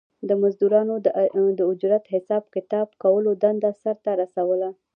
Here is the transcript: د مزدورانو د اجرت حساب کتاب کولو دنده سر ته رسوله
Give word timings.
د 0.27 0.29
مزدورانو 0.41 0.95
د 1.57 1.61
اجرت 1.73 2.03
حساب 2.13 2.43
کتاب 2.55 2.87
کولو 3.03 3.31
دنده 3.43 3.71
سر 3.81 3.95
ته 4.05 4.11
رسوله 4.21 4.69